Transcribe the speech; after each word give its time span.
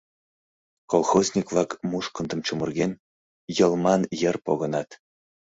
Колхозник-влак, 0.91 1.69
мушкындым 1.89 2.39
чумырген, 2.45 2.91
йылман 3.57 4.01
йыр 4.21 4.35
погынат. 4.45 4.89